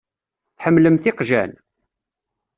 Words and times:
Tḥemmlemt 0.57 1.09
iqjan? 1.11 1.51